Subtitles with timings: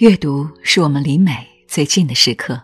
[0.00, 2.58] 阅读是我们离美最近的时刻，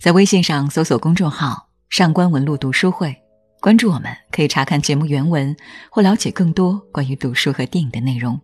[0.00, 3.16] 在微信上搜索公众号“上官文露读书会”，
[3.62, 5.56] 关注我们，可以查看节目原文
[5.88, 8.36] 或了解更多关于读书和电影的内容。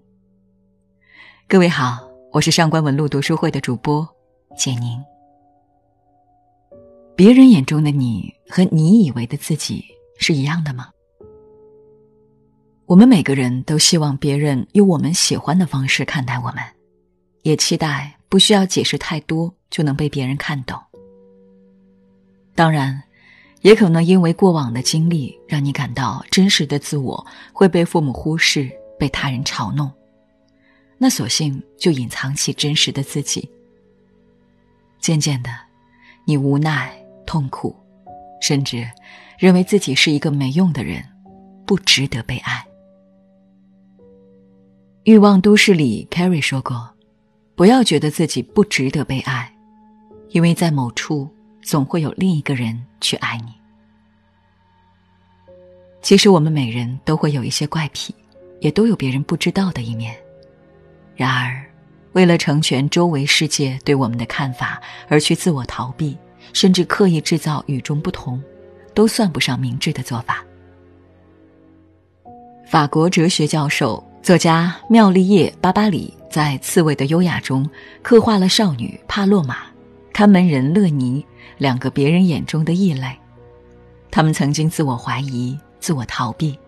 [1.49, 4.09] 各位好，我是上官文露读书会的主播
[4.57, 5.03] 简宁。
[7.17, 9.85] 别人眼中的你和你以为的自己
[10.21, 10.89] 是一样的吗？
[12.87, 16.63] 我们每个人都希望别人用我们喜欢的方式看待我们。
[17.45, 20.81] 也期待不需要解释太多就能被别人看懂。
[22.55, 23.03] 当然，
[23.61, 29.93] 也可能因为过往的经历让你感到真实的自我会被父母忽视、被他人嘲弄，
[30.97, 33.49] 那索性就隐藏起真实的自己。
[34.99, 35.51] 渐渐的，
[36.25, 37.77] 你无奈、痛苦，
[38.41, 38.91] 甚至
[39.39, 41.05] 认为自己是一个没用的人，
[41.67, 42.65] 不值得被爱。
[45.03, 46.94] 《欲望都市》里，Carrie 说过。
[47.57, 49.49] 不要觉得自己不值得被爱，
[50.31, 51.29] 因为在某处
[51.63, 53.53] 总会有另一个人去爱你。
[56.03, 58.13] 其实我们每人都会有一些怪癖，
[58.61, 60.17] 也都有别人不知道的一面。
[61.15, 61.65] 然而，
[62.13, 66.19] 为了成全周围世界对我们的看法而去自我逃避，
[66.53, 68.43] 甚至刻意制造与众不同，
[68.95, 70.45] 都算不上明智的做法。
[72.67, 76.13] 法国哲学教授、作家妙丽叶·巴巴里。
[76.35, 77.71] 在《刺猬的优雅》中，
[78.03, 79.59] 刻画了少女帕洛玛、
[80.13, 81.25] 看门人勒尼
[81.59, 83.17] 两个别人眼中的异类。
[84.11, 86.59] 他们曾经自我怀疑、自我逃避，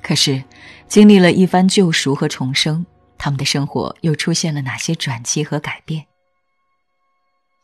[0.00, 0.40] 可是
[0.86, 2.86] 经历了一番救赎和重生，
[3.18, 6.06] 他们的生活又出现了哪些转机和改变？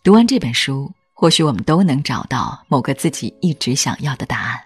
[0.02, 4.60] 读完这本书，或许我们都能找到某个自己一直想要的答案。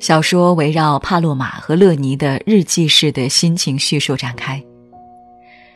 [0.00, 4.62] 小说围绕帕洛玛和勒尼的日记式的心情叙述展开。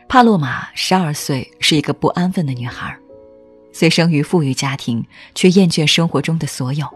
[0.06, 2.94] 帕洛玛十二岁，是一个不安分的女孩，
[3.72, 6.86] 虽生于富裕家庭，却厌倦生活中的所有。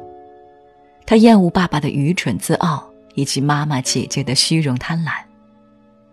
[1.06, 5.12] 她厌恶爸爸的愚蠢自傲，以及妈妈姐姐的虚荣贪婪。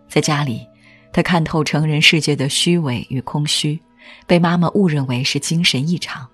[0.08, 0.66] 在家里，
[1.12, 3.78] 她看透成人世界的虚伪与空虚，
[4.26, 6.26] 被妈妈误认为是精神异常。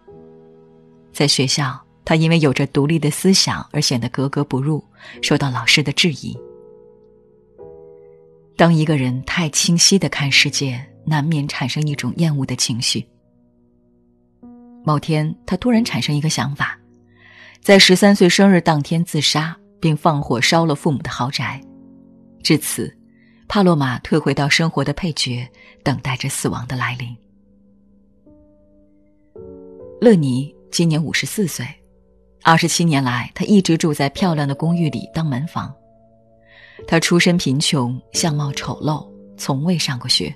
[1.12, 1.85] 在学校。
[2.06, 4.82] 他因为有着独立的思想而显得格格不入，
[5.22, 6.38] 受到老师的质疑。
[8.56, 13.04] 当一个人太清晰的看世界，难免产生一种厌恶的情绪。
[14.84, 16.78] 某天，他突然产生一个想法，
[17.60, 21.60] 在十三岁生日当天自杀，并放火烧了父母的豪宅。
[22.40, 22.96] 至此，
[23.48, 25.44] 帕洛玛退回到生活的配角，
[25.82, 27.16] 等待着死亡的来临。
[30.00, 31.66] 勒尼今年五十四岁。
[32.46, 35.74] 二十七年来，他一直住在漂亮的公寓里当门房。
[36.86, 39.04] 他出身贫穷，相貌丑陋，
[39.36, 40.32] 从未上过学。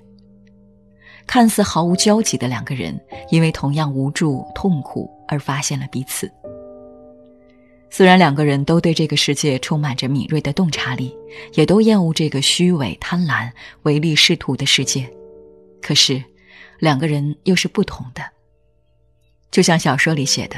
[1.24, 3.00] 看似毫无交集的两个人，
[3.30, 6.28] 因为同样无助、痛苦而发现了彼此。
[7.90, 11.16] 虽然两个人都对这个世界充满着敏锐的洞察力，
[11.54, 13.48] 也都厌恶这个虚伪、贪婪、
[13.82, 15.08] 唯利是图的世界，
[15.80, 16.20] 可是，
[16.80, 18.22] 两个人又是不同的。
[19.52, 20.56] 就像小说里写的。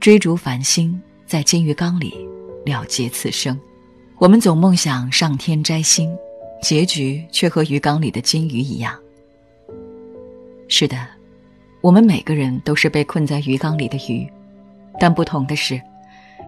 [0.00, 2.14] 追逐繁星，在金鱼缸里
[2.64, 3.58] 了结此生。
[4.18, 6.16] 我们总梦想上天摘星，
[6.62, 8.94] 结局却和鱼缸里的金鱼一样。
[10.68, 11.06] 是的，
[11.80, 14.26] 我们每个人都是被困在鱼缸里的鱼，
[14.98, 15.80] 但不同的是，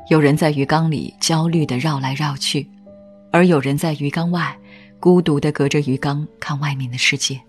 [0.08, 2.66] 有人在鱼缸里焦虑的绕来绕去，
[3.30, 4.56] 而有人在鱼缸外
[5.00, 7.40] 孤独的隔着鱼缸看外面的世界。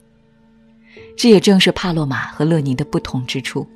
[1.16, 3.68] 这也正是帕洛玛和勒宁的不同之处。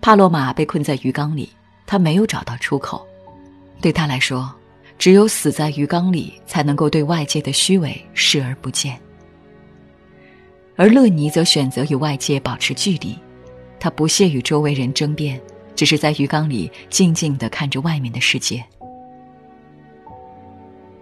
[0.00, 1.48] 帕洛玛被困在鱼缸里，
[1.86, 3.06] 他没有找到出口。
[3.80, 4.54] 对他来说，
[4.98, 8.98] 只有死在鱼缸里，才能够对外界的虚伪视而不见。
[10.76, 13.18] 而乐尼则选择与外界保持距离，
[13.80, 15.40] 他不屑与周围人争辩，
[15.74, 18.64] 只是在鱼缸里静静地看着外面的世界。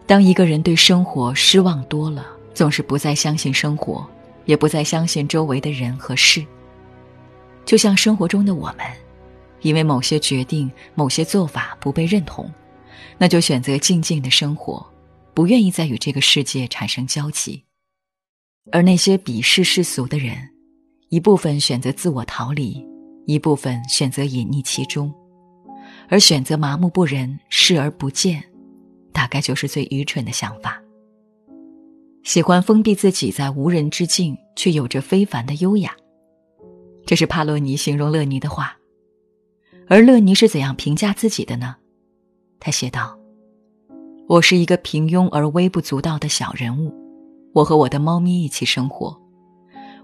[0.06, 4.06] 当一个人对生活失望多了，总是不再相信生活，
[4.44, 6.44] 也不再相信周围的人和事。
[7.64, 8.78] 就像生活中的我们，
[9.62, 12.50] 因为某些决定、某些做法不被认同，
[13.18, 14.84] 那就选择静静的生活，
[15.32, 17.64] 不愿意再与这个世界产生交集。
[18.72, 20.36] 而那些鄙视世俗的人，
[21.08, 22.84] 一部分选择自我逃离，
[23.26, 25.12] 一部分选择隐匿其中，
[26.08, 28.42] 而选择麻木不仁、视而不见，
[29.12, 30.80] 大概就是最愚蠢的想法。
[32.22, 35.94] 喜欢封闭自己在无人之境，却有着非凡的优雅。
[37.06, 38.76] 这是帕洛尼形容勒尼的话，
[39.88, 41.76] 而勒尼是怎样评价自己的呢？
[42.58, 43.18] 他写道
[44.26, 46.94] ：“我是一个平庸而微不足道的小人物，
[47.52, 49.20] 我和我的猫咪一起生活，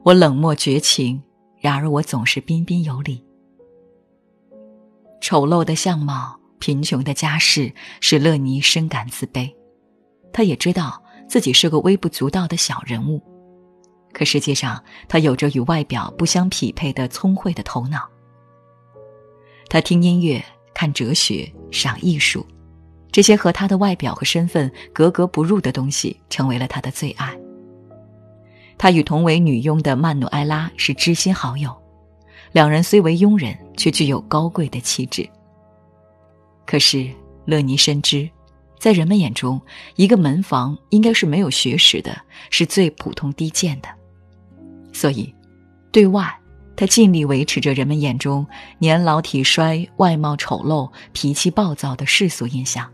[0.02, 1.22] 我冷漠绝情，
[1.58, 3.24] 然而我总是彬彬有礼。
[5.22, 7.72] 丑陋的相貌、贫穷的家世
[8.02, 9.50] 使乐尼深感自卑，
[10.34, 13.22] 他也知道自己是个微不足道的小人物，
[14.12, 18.08] 可实际上他有着与外表不相匹配的聪慧的头脑。
[19.68, 22.44] 他听音乐、看哲学、赏艺术，
[23.12, 27.36] 这些和他的外表和身份格格不入的东西成为了他的最爱。
[28.76, 31.74] 他与同为女佣的曼努埃拉是知心好友。
[32.52, 35.28] 两人虽为佣人，却具有高贵的气质。
[36.66, 37.08] 可是
[37.44, 38.28] 乐尼深知，
[38.78, 39.60] 在人们眼中，
[39.94, 43.88] 一个门房应该是没有学识的，是最普通低贱的。
[44.92, 45.34] 所以，
[45.90, 46.32] 对外，
[46.76, 48.46] 他尽力维持着人们眼中
[48.78, 52.90] 年老体衰、外貌丑陋、脾气暴躁的世俗印象，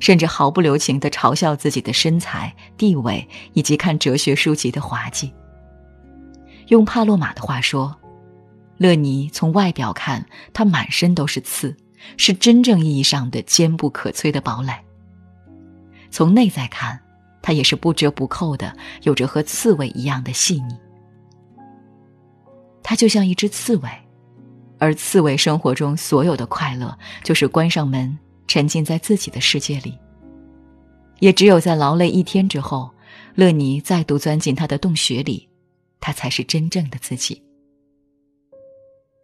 [0.00, 5.32] 甚至毫不留情地嘲笑自己的身材、地位以及看哲学书籍的滑稽。
[6.68, 7.96] 用帕洛马的话说。
[8.78, 10.24] 乐尼从外表看，
[10.54, 11.76] 他满身都是刺，
[12.16, 14.72] 是真正意义上的坚不可摧的堡垒。
[16.10, 16.98] 从内在看，
[17.42, 20.74] 他也是不折不扣的，有着和刺猬一样的细腻。
[22.82, 23.90] 他就像一只刺猬，
[24.78, 29.98] 而刺猬生活中所有的快乐，就是关上门，沉浸在自己的世界里。
[31.20, 32.90] 也只有在劳累一天之后，
[33.34, 35.48] 乐尼再度钻进他的洞穴里，
[36.00, 37.42] 他才是真正的自己。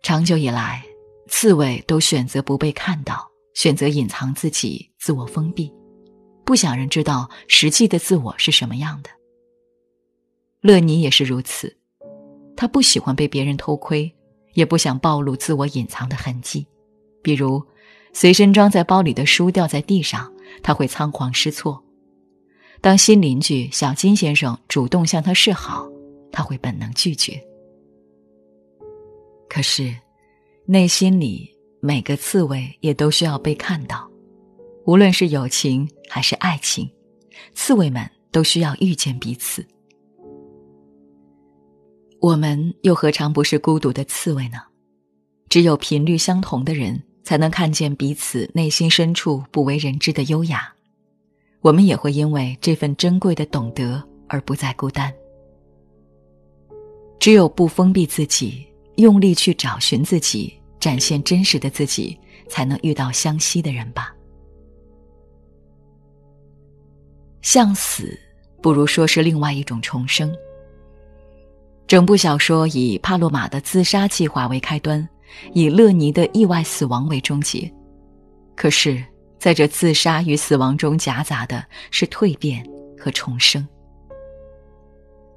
[0.02, 0.84] 长久以来，
[1.28, 5.72] 刺猬都选择不被看到，选择隐藏自己，自我封闭，
[6.44, 9.10] 不想人知道实际的自我是什么样的。
[10.60, 11.76] 乐尼也是如此，
[12.56, 14.10] 他不喜欢被别人偷窥，
[14.54, 16.66] 也不想暴露自我隐藏的痕迹，
[17.22, 17.62] 比如
[18.12, 20.32] 随身装在包里的书掉在地上，
[20.62, 21.78] 他会仓皇失措；
[22.80, 25.86] 当新邻居小金先生主动向他示好，
[26.32, 27.40] 他会本能拒绝。
[29.48, 29.94] 可是，
[30.64, 31.48] 内心里
[31.80, 34.10] 每个刺猬也都需要被看到，
[34.86, 36.90] 无论是友情还是爱情，
[37.54, 39.66] 刺猬们都需要遇见彼此。
[42.26, 44.58] 我们又何尝不是孤独的刺猬呢？
[45.48, 50.74] 只有频率相同的人，才能看见彼此内心深处不为人知的优雅。
[51.60, 55.14] 我们也会因为这份珍贵的懂得而不再孤单。
[57.20, 58.66] 只有不封闭自己。
[58.96, 62.18] 用力去找寻自己，展现真实的自己，
[62.48, 64.16] 才能遇到相惜的人吧。
[67.42, 68.18] 向死，
[68.62, 70.34] 不如说是另外一种重生。
[71.86, 75.08] 整部小说以帕洛马的自杀计划为开端，
[75.52, 77.72] 以勒尼的意外死亡为终结。
[78.56, 79.02] 可是，
[79.38, 82.66] 在这自杀与死亡中夹杂的是蜕变
[82.98, 83.66] 和重生。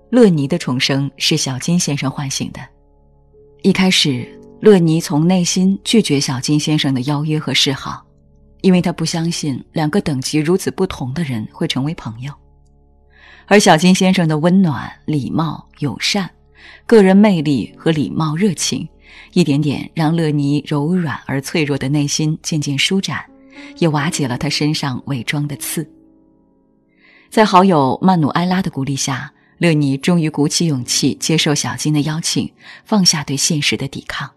[0.09, 2.59] 勒尼的重生是小金先生唤醒的。
[3.61, 4.27] 一开始，
[4.59, 8.03] 乐尼从内心拒绝小金先生的邀约和示好，
[8.61, 12.33] 因为他不相信两个等级如此不同的人会成为朋友。
[13.45, 16.29] 而小金先生的温暖、礼貌、友善、
[16.85, 18.87] 个人魅力和礼貌热情，
[19.33, 23.23] 一点点让乐尼柔软而脆弱的内心渐渐舒展，
[23.77, 25.89] 也瓦解了他身上伪装的刺。
[27.29, 29.31] 在好友曼努埃拉的鼓励下。
[29.59, 32.49] 乐尼终于鼓起勇气接受小金的邀请，
[32.85, 34.31] 放下对现实的抵抗。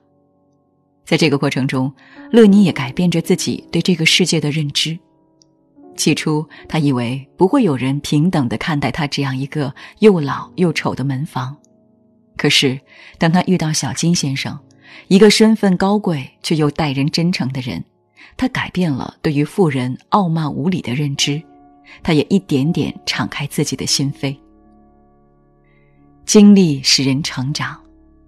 [1.05, 1.95] 在这个过程中，
[2.33, 4.99] 乐尼也改变着自己对这个世界的认知。
[5.97, 11.57] 起初，他以为不会有人平等的看待他这样一个又老又丑的门房。
[12.37, 12.81] 可是，
[13.19, 14.59] 当他遇到小金先生，
[15.09, 17.85] 一个身份高贵却又待人真诚的人，
[18.37, 21.43] 他改变了对于富人傲慢无礼的认知。
[22.03, 24.35] 他也一点点敞开自己的心扉。
[26.25, 27.79] 经历使人成长，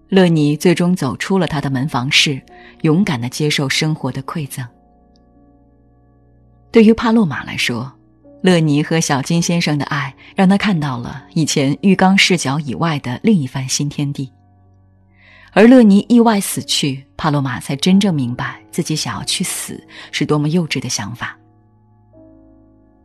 [0.08, 2.42] 乐尼最终走出了他的门房室，
[2.82, 4.66] 勇敢的接受生活的馈赠。
[6.70, 7.90] 对于帕洛玛来说，
[8.44, 14.30] 乐尼和小金先生的爱让他看到了以前浴缸视角以外的另一番新天地。
[15.52, 19.82] 而乐尼意外死去，帕洛玛才真正明白自己想要去死
[20.12, 21.34] 是多么幼稚的想法。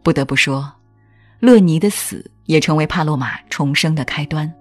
[0.03, 0.69] 不得不说，
[1.39, 4.53] 乐尼的死也成为帕洛玛重生的开端。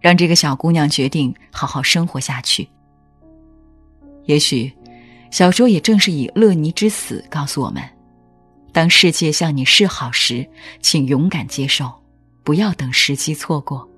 [0.00, 2.66] 让这个小姑娘决定好好生活下去。
[4.24, 4.72] 也许，
[5.30, 7.82] 小说也正是以乐尼之死告诉我们：
[8.76, 10.46] 当世界向你示好时，
[10.82, 11.90] 请勇敢接受，
[12.44, 13.88] 不要等时机错过。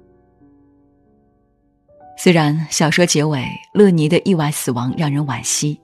[2.17, 3.45] 虽然小说结尾
[3.75, 5.81] 乐尼的意外死亡让人惋惜，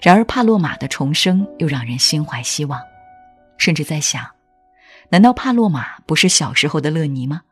[0.00, 2.80] 然而帕洛玛的重生又让人心怀希望，
[3.58, 4.24] 甚至在想：
[5.08, 7.42] 难道帕洛玛不是小时候的乐尼吗？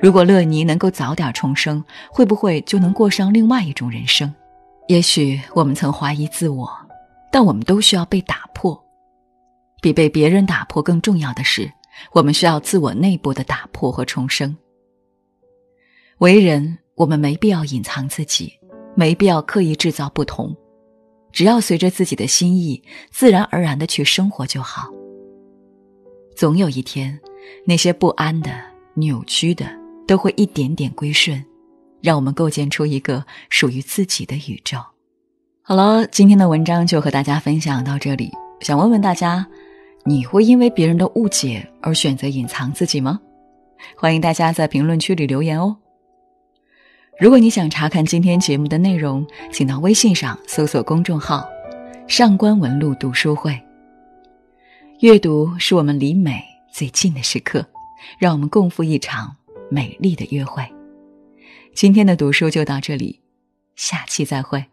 [0.00, 4.32] 如果乐尼能够早点重生，会不会就能过上另外一种人生？
[4.86, 6.70] 也许我们曾怀疑自我，
[7.32, 8.80] 但我们都需要被打破。
[9.82, 11.70] 比被别人打破更重要的是，
[12.12, 14.56] 我们需要自我内部的打破和重生。
[16.18, 18.52] 为人，我们没必要隐藏自己，
[18.94, 20.56] 没必要刻意制造不同，
[21.32, 24.88] 只要随着自己的心意，自然而然的去生活就好。
[26.36, 27.18] 总有一天，
[27.66, 28.52] 那些不安的、
[28.94, 29.66] 扭曲的，
[30.06, 31.44] 都会一点点归顺，
[32.00, 34.78] 让我们构建出一个属于自己的宇宙。
[35.60, 38.30] 好了，今天的文章就和大家分享到这里。
[38.60, 39.44] 想问问大家，
[40.04, 43.20] 你会因为别人的误解而选择隐藏自己吗？
[43.96, 45.76] 欢迎大家在评论区里留言哦。
[47.18, 51.48] 如果你想查看今天节目的内容，请到微信上搜索公众号
[52.08, 53.60] “上官文露读书会”。
[54.98, 56.42] 阅读是我们离美
[56.72, 57.64] 最近的时刻，
[58.18, 59.36] 让我们共赴一场
[59.70, 60.64] 美丽的约会。
[61.74, 63.20] 今天的读书就到这里，
[63.76, 64.64] 下期再会。